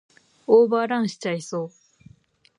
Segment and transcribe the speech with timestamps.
[0.47, 1.71] オーバーランしちゃいそう